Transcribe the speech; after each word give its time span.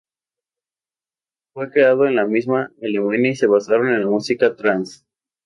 Fue 1.53 1.69
creado 1.69 2.07
en 2.07 2.15
la 2.15 2.25
misma 2.25 2.71
Alemania 2.81 3.29
y 3.33 3.35
se 3.35 3.45
basaban 3.45 3.89
en 3.89 3.99
la 4.01 4.07
música 4.09 4.55
trance. 4.55 5.01